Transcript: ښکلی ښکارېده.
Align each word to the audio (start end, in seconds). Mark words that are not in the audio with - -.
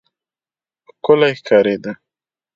ښکلی 0.89 1.31
ښکارېده. 1.39 1.91